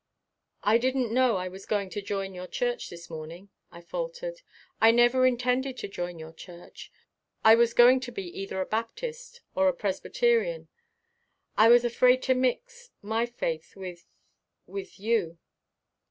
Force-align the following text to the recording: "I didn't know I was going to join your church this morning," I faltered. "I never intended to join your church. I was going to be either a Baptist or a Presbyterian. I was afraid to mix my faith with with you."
"I 0.63 0.79
didn't 0.79 1.11
know 1.13 1.35
I 1.37 1.47
was 1.47 1.67
going 1.67 1.91
to 1.91 2.01
join 2.01 2.33
your 2.33 2.47
church 2.47 2.89
this 2.89 3.07
morning," 3.07 3.49
I 3.71 3.81
faltered. 3.81 4.41
"I 4.81 4.89
never 4.89 5.27
intended 5.27 5.77
to 5.77 5.87
join 5.87 6.17
your 6.17 6.33
church. 6.33 6.91
I 7.45 7.53
was 7.53 7.75
going 7.75 7.99
to 7.99 8.11
be 8.11 8.23
either 8.35 8.59
a 8.59 8.65
Baptist 8.65 9.41
or 9.53 9.67
a 9.67 9.73
Presbyterian. 9.73 10.69
I 11.55 11.67
was 11.69 11.85
afraid 11.85 12.23
to 12.23 12.33
mix 12.33 12.89
my 13.03 13.27
faith 13.27 13.75
with 13.75 14.07
with 14.65 14.99
you." 14.99 15.37